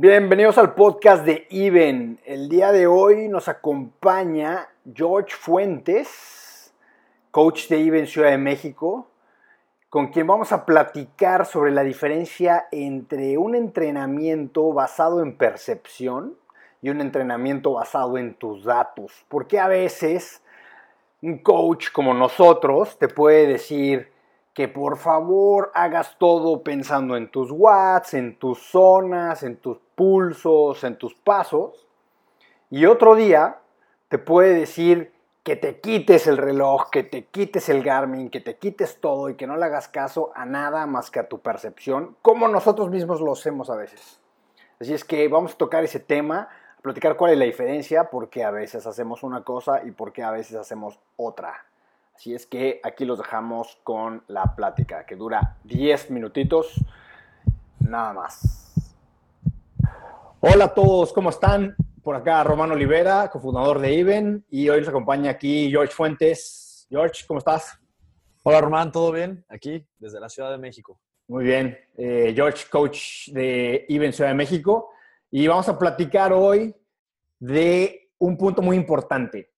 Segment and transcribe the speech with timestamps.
[0.00, 2.20] Bienvenidos al podcast de Even.
[2.24, 6.72] El día de hoy nos acompaña George Fuentes,
[7.32, 9.08] coach de Even Ciudad de México,
[9.90, 16.36] con quien vamos a platicar sobre la diferencia entre un entrenamiento basado en percepción
[16.80, 19.24] y un entrenamiento basado en tus datos.
[19.28, 20.44] Porque a veces
[21.22, 24.12] un coach como nosotros te puede decir,
[24.58, 30.82] que por favor hagas todo pensando en tus watts, en tus zonas, en tus pulsos,
[30.82, 31.86] en tus pasos.
[32.68, 33.58] Y otro día
[34.08, 35.12] te puede decir
[35.44, 39.36] que te quites el reloj, que te quites el Garmin, que te quites todo y
[39.36, 43.20] que no le hagas caso a nada más que a tu percepción, como nosotros mismos
[43.20, 44.20] lo hacemos a veces.
[44.80, 48.42] Así es que vamos a tocar ese tema, a platicar cuál es la diferencia, porque
[48.42, 51.67] a veces hacemos una cosa y por qué a veces hacemos otra.
[52.18, 56.74] Así es que aquí los dejamos con la plática, que dura 10 minutitos,
[57.78, 58.74] nada más.
[60.40, 61.76] Hola a todos, ¿cómo están?
[62.02, 66.88] Por acá Román Olivera, cofundador de Even, y hoy nos acompaña aquí George Fuentes.
[66.90, 67.78] George, ¿cómo estás?
[68.42, 69.44] Hola Román, ¿todo bien?
[69.48, 70.98] Aquí, desde la Ciudad de México.
[71.28, 71.78] Muy bien.
[71.96, 74.90] Eh, George, coach de Even Ciudad de México,
[75.30, 76.74] y vamos a platicar hoy
[77.38, 79.52] de un punto muy importante.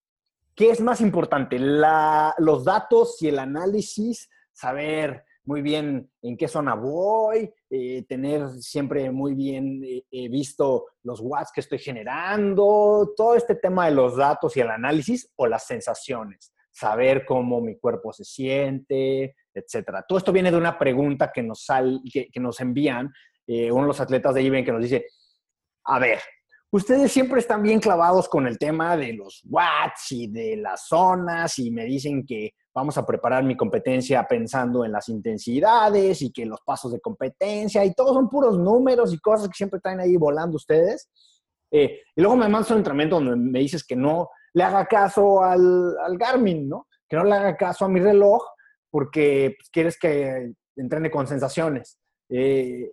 [0.61, 1.59] ¿Qué es más importante?
[1.59, 9.11] los datos y el análisis, saber muy bien en qué zona voy, eh, tener siempre
[9.11, 14.55] muy bien eh, visto los watts que estoy generando, todo este tema de los datos
[14.55, 20.05] y el análisis o las sensaciones, saber cómo mi cuerpo se siente, etcétera.
[20.07, 21.67] Todo esto viene de una pregunta que nos,
[22.13, 23.11] que, nos envían
[23.47, 25.07] eh, uno de los atletas de IBM que nos dice,
[25.87, 26.19] a ver,
[26.73, 31.59] ustedes siempre están bien clavados con el tema de los watts y de las zonas
[31.59, 36.47] y me dicen que vamos a preparar mi competencia pensando en las intensidades y que
[36.47, 40.17] los pasos de competencia y todos son puros números y cosas que siempre están ahí
[40.17, 41.11] volando ustedes.
[41.73, 45.43] Eh, y luego me mandas un entrenamiento donde me dices que no le haga caso
[45.43, 46.87] al, Garmin, ¿no?
[47.09, 48.43] Que no le haga caso a mi reloj
[48.91, 51.99] porque pues, quieres que entrene con sensaciones.
[52.29, 52.93] Eh,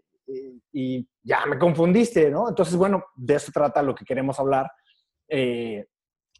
[0.72, 2.50] y ya me confundiste, ¿no?
[2.50, 4.70] Entonces, bueno, de eso trata lo que queremos hablar
[5.28, 5.86] eh,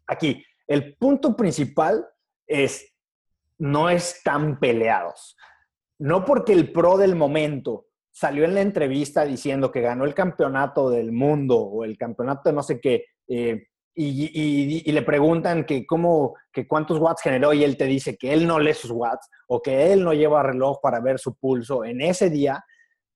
[0.06, 0.44] aquí.
[0.66, 2.06] El punto principal
[2.46, 2.94] es,
[3.58, 5.36] no están peleados.
[5.98, 10.90] No porque el pro del momento salió en la entrevista diciendo que ganó el campeonato
[10.90, 13.66] del mundo o el campeonato de no sé qué, eh,
[14.00, 18.46] y, le preguntan que cómo, que cuántos watts generó y él te dice que él
[18.46, 22.00] no lee sus watts o que él no lleva reloj para ver su pulso en
[22.00, 22.64] ese día,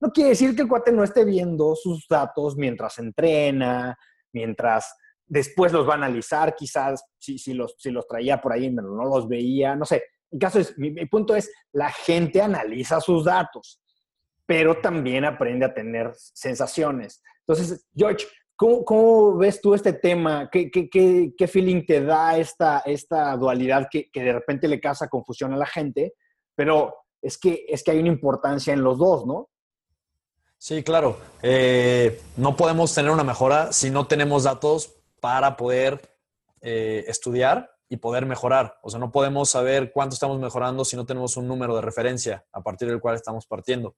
[0.03, 3.97] no quiere decir que el cuate no esté viendo sus datos mientras entrena,
[4.33, 8.69] mientras después los va a analizar, quizás si, si, los, si los traía por ahí,
[8.75, 10.03] pero no los veía, no sé.
[10.33, 13.81] El caso es, mi, punto es, la gente analiza sus datos,
[14.45, 17.23] pero también aprende a tener sensaciones.
[17.47, 18.27] Entonces, George,
[18.57, 20.51] ¿cómo, ves tú este tema?
[20.51, 25.07] ¿Qué, qué, qué, feeling te da esta, esta dualidad que, que de repente le causa
[25.07, 26.15] confusión a la gente?
[26.57, 26.93] Pero
[27.23, 29.49] es que, es que hay una importancia en los dos, ¿no?
[30.63, 31.19] Sí, claro.
[31.43, 36.15] Eh, no podemos tener una mejora si no tenemos datos para poder
[36.61, 38.79] eh, estudiar y poder mejorar.
[38.81, 42.47] O sea, no podemos saber cuánto estamos mejorando si no tenemos un número de referencia
[42.53, 43.97] a partir del cual estamos partiendo.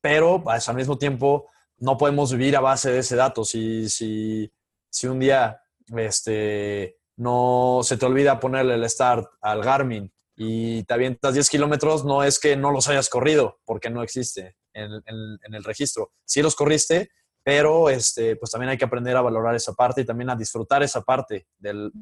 [0.00, 3.44] Pero pues, al mismo tiempo no podemos vivir a base de ese dato.
[3.44, 4.50] Si, si,
[4.88, 5.60] si un día
[5.94, 12.06] este, no se te olvida ponerle el start al Garmin y te avientas 10 kilómetros,
[12.06, 16.12] no es que no los hayas corrido, porque no existe en, el registro.
[16.24, 17.10] Sí los corriste,
[17.42, 20.82] pero este, pues también hay que aprender a valorar esa parte y también a disfrutar
[20.82, 21.92] esa parte del...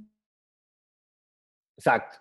[1.77, 2.19] Exacto.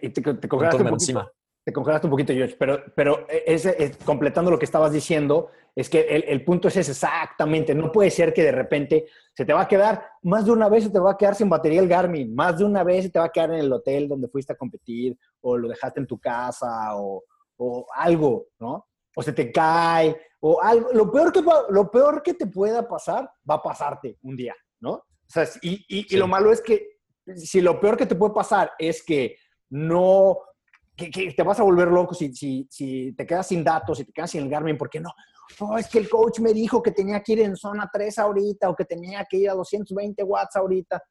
[0.00, 1.32] Y te, te congelaste un poquito,
[1.64, 6.00] te congelaste un poquito, George, pero, pero ese, completando lo que estabas diciendo, es que
[6.02, 7.74] el, el, punto es ese, exactamente.
[7.74, 10.84] No puede ser que de repente se te va a quedar, más de una vez
[10.84, 13.18] se te va a quedar sin batería el Garmin, más de una vez se te
[13.18, 16.18] va a quedar en el hotel donde fuiste a competir, o lo dejaste en tu
[16.18, 17.24] casa, o,
[17.56, 18.86] o algo, ¿no?
[19.14, 20.92] O se te cae, o algo.
[20.92, 24.92] Lo peor que, lo peor que te pueda pasar va a pasarte un día, ¿no?
[24.92, 26.98] O sea, y, y, lo malo es que
[27.36, 29.36] si lo peor que te puede pasar es que
[29.70, 30.38] no,
[30.94, 34.12] que, te vas a volver loco si, si, si, te quedas sin datos, si te
[34.12, 35.10] quedas sin el Garmin, porque no,
[35.60, 38.68] no, es que el coach me dijo que tenía que ir en zona 3 ahorita
[38.68, 41.02] o que tenía que ir a 220 watts ahorita.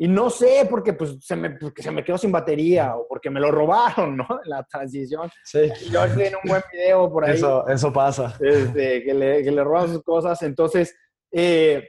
[0.00, 3.40] Y no sé, porque pues se me, se me quedó sin batería o porque me
[3.40, 4.26] lo robaron, ¿no?
[4.44, 5.28] La transición.
[5.44, 5.70] Sí.
[5.90, 7.34] Yo en un buen video por ahí.
[7.34, 8.36] Eso, eso pasa.
[8.40, 10.40] Este, que, le, que le roban sus cosas.
[10.42, 10.94] Entonces,
[11.32, 11.88] eh,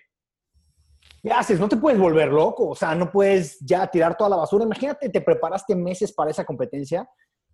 [1.21, 1.59] ¿qué haces?
[1.59, 2.69] No te puedes volver loco.
[2.69, 4.65] O sea, no puedes ya tirar toda la basura.
[4.65, 7.07] Imagínate, te preparaste meses para esa competencia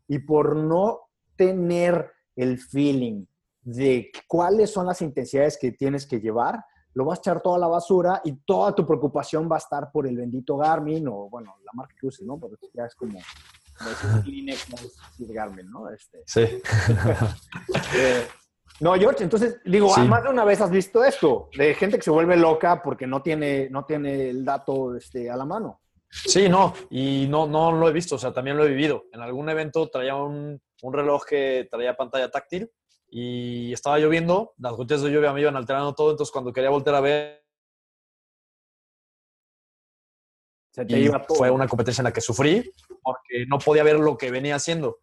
[0.08, 1.02] y por no
[1.36, 3.26] tener el feeling
[3.62, 6.64] de cuáles son las intensidades que tienes que llevar,
[6.96, 10.08] lo vas a echar toda la basura y toda tu preocupación va a estar por
[10.08, 12.40] el bendito Garmin o, bueno, la marca que uses, ¿no?
[12.40, 13.20] Porque ya es como,
[14.02, 14.78] como Kleenex, no
[15.34, 15.90] Garmin, ¿no?
[15.90, 16.42] Este, sí.
[17.98, 18.28] eh,
[18.80, 20.02] no, George, entonces digo, Sí.
[20.02, 23.22] más de una vez has visto esto, de gente que se vuelve loca porque no
[23.22, 25.82] tiene, no tiene el dato este, a la mano.
[26.24, 29.06] Sí, no, y no, no lo he visto, o sea, también lo he vivido.
[29.12, 32.72] En algún evento traía un, un reloj que traía pantalla táctil
[33.10, 36.96] y estaba lloviendo, las gotas de lluvia me iban alterando todo, entonces cuando quería volver
[36.96, 37.46] a ver,
[40.72, 41.38] Se te y iba todo.
[41.38, 45.00] fue una competencia en la que sufrí porque no podía ver lo que venía haciendo.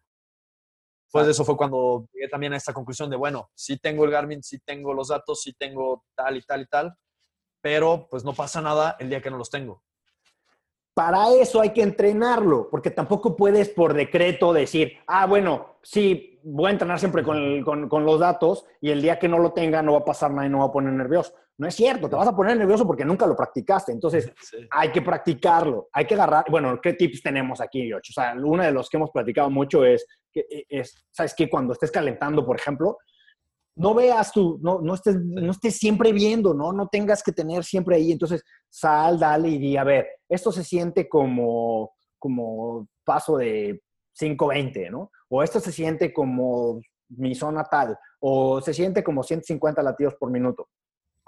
[1.05, 4.11] Después de eso fue cuando llegué también a esta conclusión de, bueno, sí tengo el
[4.11, 6.95] Garmin, sí tengo los datos, sí tengo tal y tal y tal,
[7.61, 9.83] pero pues no pasa nada el día que no los tengo.
[10.93, 16.67] Para eso hay que entrenarlo, porque tampoco puedes por decreto decir, ah, bueno, sí, voy
[16.67, 19.53] a entrenar siempre con, el- con- con los datos y el día que no lo
[19.53, 21.33] tenga no va a pasar nada y no va a poner nervioso.
[21.57, 23.91] No es cierto, te vas a poner nervioso porque nunca lo practicaste.
[23.91, 24.57] Entonces, Sí.
[24.71, 27.91] hay que practicarlo, hay que agarrar, bueno, ¿qué tips tenemos aquí?
[27.93, 31.49] O sea, uno de los que hemos platicado mucho es, que es ¿sabes qué?
[31.49, 32.97] Cuando estés calentando, por ejemplo,
[33.75, 36.71] no veas tú, no, no, estés, no estés siempre viendo, ¿no?
[36.73, 38.11] No tengas que tener siempre ahí.
[38.11, 43.81] Entonces, sal, dale y di, a ver, esto se siente como, como paso de
[44.13, 45.11] 520, ¿no?
[45.29, 50.29] O esto se siente como mi zona tal, o se siente como 150 latidos por
[50.29, 50.69] minuto.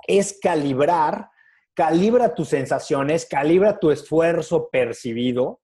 [0.08, 1.30] Es calibrar,
[1.74, 5.62] calibra tus sensaciones, calibra tu esfuerzo percibido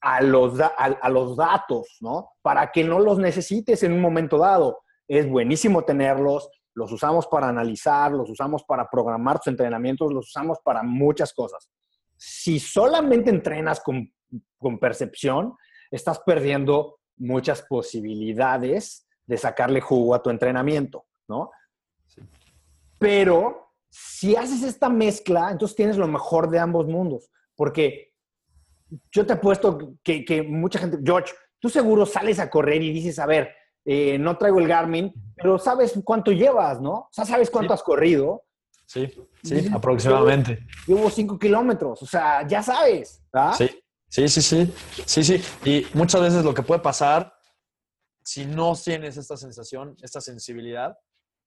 [0.00, 2.30] a los, a, a los datos, ¿no?
[2.42, 4.83] Para que no los necesites en un momento dado.
[5.08, 10.58] Es buenísimo tenerlos, los usamos para analizar, los usamos para programar tus entrenamientos, los usamos
[10.64, 11.70] para muchas cosas.
[12.16, 14.12] Si solamente entrenas con,
[14.58, 15.54] con percepción,
[15.90, 21.50] estás perdiendo muchas posibilidades de sacarle jugo a tu entrenamiento, ¿no?
[22.06, 22.22] Sí.
[22.98, 28.12] Pero si haces esta mezcla, entonces tienes lo mejor de ambos mundos, porque
[29.12, 33.18] yo te apuesto que, que mucha gente, George, tú seguro sales a correr y dices,
[33.18, 33.54] a ver,
[33.84, 36.92] eh, no traigo el Garmin, pero sabes cuánto llevas, ¿no?
[36.92, 37.74] O sea, sabes cuánto Sí.
[37.74, 38.44] has corrido.
[38.86, 39.06] Sí,
[39.42, 39.60] Sí.
[39.62, 40.66] sí, aproximadamente.
[40.86, 43.54] Llevo cinco kilómetros, o sea, ya sabes, ¿verdad?
[43.54, 43.68] Sí,
[44.08, 44.74] sí, sí, sí,
[45.06, 45.42] sí, sí.
[45.68, 47.34] Y muchas veces lo que puede pasar,
[48.22, 50.98] si no tienes esta sensación, esta sensibilidad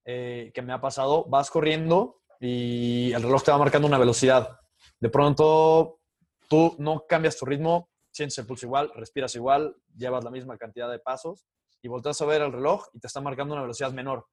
[0.06, 4.58] eh, que me ha pasado, vas corriendo y el reloj te va marcando una velocidad.
[5.00, 6.00] De pronto,
[6.48, 10.90] tú no cambias tu ritmo, sientes el pulso igual, respiras igual, llevas la misma cantidad
[10.90, 11.46] de pasos
[11.82, 14.26] y volteas a ver el reloj y te está marcando una velocidad menor.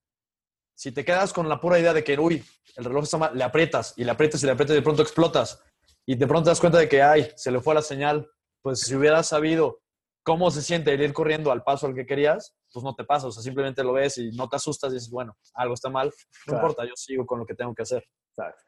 [0.76, 2.42] Si te quedas con la pura idea de que, uy,
[2.76, 5.02] el reloj está mal, le aprietas y le aprietas y le aprietas y de pronto
[5.02, 5.62] explotas
[6.06, 8.28] y de pronto te das cuenta de que, ay, se le fue la señal,
[8.62, 9.80] pues si hubieras sabido
[10.24, 13.26] cómo se siente el ir corriendo al paso al que querías, pues no te pasa,
[13.28, 16.08] o sea, simplemente lo ves y no te asustas y dices, bueno, algo está mal,
[16.08, 16.12] no
[16.44, 16.58] Claro.
[16.58, 18.04] importa, yo sigo con lo que tengo que hacer.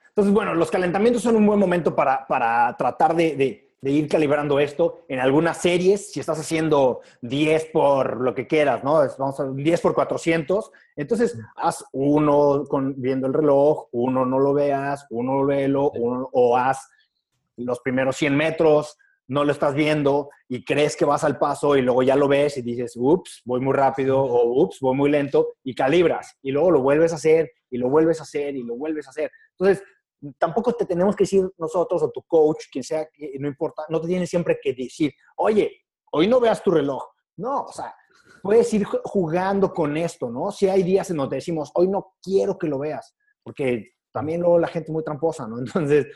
[0.08, 4.08] Entonces, bueno, los calentamientos son un buen momento para, para tratar de, de- de ir
[4.08, 6.10] calibrando esto en algunas series.
[6.12, 9.02] Si estás haciendo 10 por lo que quieras, ¿no?
[9.02, 10.72] Es- Vamos a 10 por 400.
[10.96, 16.56] Entonces, haz uno con, viendo el reloj, uno no lo veas, uno velo, uno, o
[16.56, 16.88] haz
[17.56, 18.96] los primeros 100 metros,
[19.28, 22.56] no lo estás viendo y crees que vas al paso y luego ya lo ves
[22.58, 26.70] y dices, ups, voy muy rápido o ups, voy muy lento y calibras y luego
[26.70, 29.30] lo vuelves a hacer y lo vuelves a hacer y lo vuelves a hacer.
[29.58, 29.82] Entonces,
[30.38, 34.08] tampoco te tenemos que decir nosotros o tu coach, quien sea, no importa, no te
[34.08, 37.02] tienes siempre que decir, oye, hoy no veas tu reloj.
[37.38, 37.94] No, o sea,
[38.42, 40.50] puedes ir ju- jugando con esto, ¿no?
[40.50, 44.58] Si hay días en donde decimos, hoy no quiero que lo veas, porque también luego
[44.58, 45.58] la gente es muy tramposa, ¿no?
[45.58, 46.06] Entonces,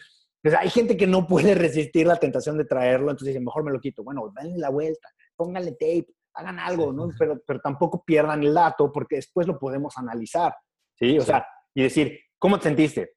[0.43, 3.71] pues hay gente que no puede resistir la tentación de traerlo, entonces dicen, mejor me
[3.73, 4.03] lo quito.
[4.03, 7.11] Bueno, denle la vuelta, pónganle tape, hagan algo, ¿no?
[7.19, 10.55] Pero, pero tampoco pierdan el dato porque después lo podemos analizar,
[10.99, 11.19] ¿sí?
[11.19, 11.27] O Sí.
[11.27, 13.17] sea, y decir, ¿cómo te sentiste?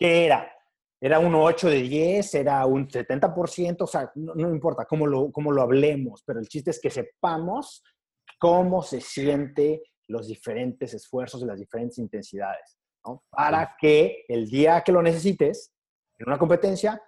[0.00, 0.50] ¿Qué era?
[0.98, 2.34] ¿Era un 8 de 10?
[2.36, 3.82] ¿Era un 70%?
[3.82, 6.88] O sea, no, no importa cómo lo, cómo lo hablemos, pero el chiste es que
[6.88, 7.84] sepamos
[8.38, 13.24] cómo se siente los diferentes esfuerzos y las diferentes intensidades, ¿no?
[13.30, 15.70] Para que el día que lo necesites,
[16.18, 17.00] en una competencia,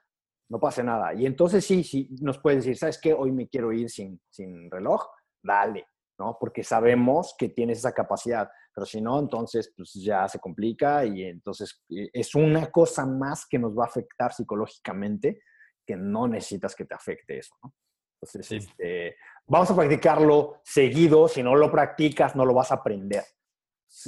[0.51, 1.15] no pase nada.
[1.15, 3.15] Y entonces sí, sí, nos puedes decir, ¿sabes qué?
[3.15, 5.07] Hoy me quiero ir sin, sin reloj,
[5.43, 5.87] dale,
[6.19, 6.37] ¿no?
[6.39, 8.51] Porque sabemos que tienes esa capacidad.
[8.75, 13.47] Pero si no, entonces pues ya se complica y entonces eh, es una cosa más
[13.47, 15.41] que nos va a afectar psicológicamente
[15.87, 17.75] que no necesitas que te afecte eso, ¿no?
[18.21, 18.57] Entonces, Sí.
[18.57, 19.17] este,
[19.47, 21.27] vamos a practicarlo seguido.
[21.27, 23.25] Si no lo practicas, no lo vas a aprender.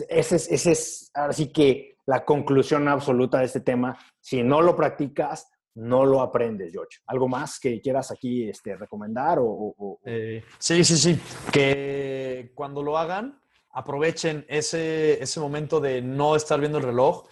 [0.09, 3.99] Ese es, ese es ahora sí que la conclusión absoluta de este tema.
[4.21, 6.99] Si no lo practicas, no lo aprendes, George.
[7.07, 9.39] ¿Algo más que quieras aquí este, recomendar?
[9.39, 11.21] O, o- o- Eh, sí, sí, sí.
[11.53, 13.41] Que cuando lo hagan,
[13.71, 17.25] aprovechen ese, ese momento de no estar viendo el reloj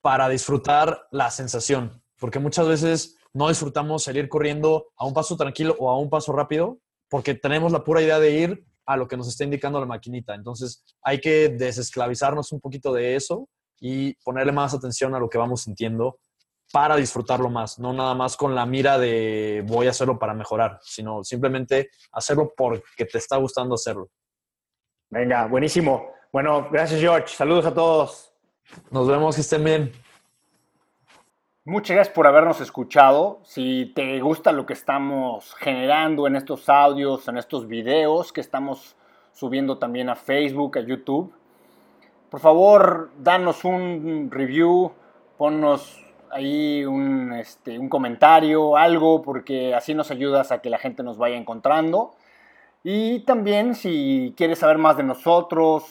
[0.00, 5.74] para disfrutar la sensación, porque muchas veces no disfrutamos salir corriendo a un paso tranquilo
[5.78, 9.16] o a un paso rápido porque tenemos la pura idea de ir a lo que
[9.16, 10.34] nos está indicando la maquinita.
[10.34, 13.48] Entonces hay que desesclavizarnos un poquito de eso
[13.80, 16.18] y ponerle más atención a lo que vamos sintiendo
[16.76, 20.78] para disfrutarlo más, no nada más con la mira de voy a hacerlo para mejorar,
[20.82, 24.10] sino simplemente hacerlo porque te está gustando hacerlo.
[25.08, 26.10] Venga, buenísimo.
[26.30, 27.28] Bueno, gracias George.
[27.28, 28.30] Saludos a todos.
[28.90, 29.92] Nos vemos, que estén bien.
[31.64, 33.40] Muchas gracias por habernos escuchado.
[33.42, 38.96] Si te gusta lo que estamos generando en estos audios, en estos videos que estamos
[39.32, 41.32] subiendo también a Facebook, a YouTube,
[42.28, 44.92] por favor, danos un review,
[45.38, 46.02] ponnos
[46.36, 51.16] ahí un, este, un comentario, algo, porque así nos ayudas a que la gente nos
[51.18, 52.14] vaya encontrando.
[52.84, 55.84] Y también si quieres saber más de nosotros,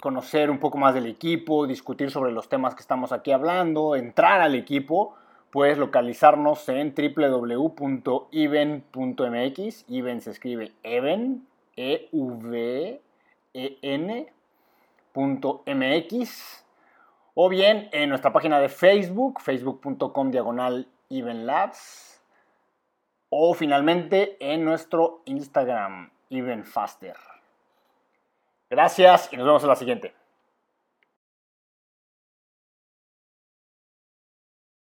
[0.00, 4.40] conocer un poco más del equipo, discutir sobre los temas que estamos aquí hablando, entrar
[4.40, 5.14] al equipo,
[5.50, 8.24] puedes localizarnos en www.even.mx.
[9.88, 13.00] Even se escribe even, E-V-E-N.mx.
[17.34, 22.22] O bien en nuestra página de Facebook, facebook.com diagonal evenlabs.
[23.28, 27.16] O finalmente en nuestro Instagram, evenfaster.
[28.68, 30.19] Gracias y nos vemos en la siguiente.